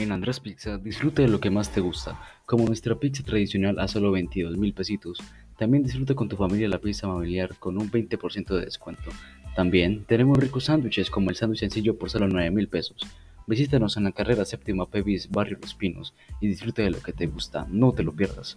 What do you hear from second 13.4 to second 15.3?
Visítanos en la carrera séptima Pevis,